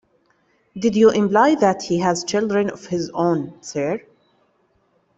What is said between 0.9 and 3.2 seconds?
you imply that he has children of his